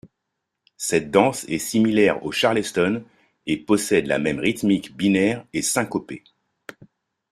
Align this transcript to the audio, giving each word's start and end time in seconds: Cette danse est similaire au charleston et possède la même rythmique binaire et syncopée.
Cette 0.77 1.11
danse 1.11 1.45
est 1.47 1.59
similaire 1.59 2.25
au 2.25 2.31
charleston 2.31 3.03
et 3.45 3.57
possède 3.57 4.07
la 4.07 4.17
même 4.17 4.39
rythmique 4.39 4.97
binaire 4.97 5.45
et 5.53 5.61
syncopée. 5.61 6.23